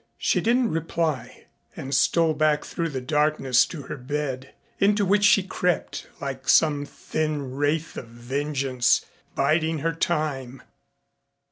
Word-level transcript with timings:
She 0.17 0.41
didn't 0.41 0.71
reply 0.71 1.45
and 1.75 1.93
stole 1.93 2.33
back 2.33 2.65
through 2.65 2.89
the 2.89 3.01
darkness 3.01 3.67
to 3.67 3.83
her 3.83 3.97
bed, 3.97 4.51
into 4.79 5.05
which 5.05 5.23
she 5.23 5.43
crept, 5.43 6.07
like 6.19 6.49
some 6.49 6.87
thin 6.87 7.51
wraith 7.53 7.95
of 7.97 8.07
vengeance, 8.07 9.05
biding 9.35 9.77
her 9.85 9.93
time. 9.93 10.63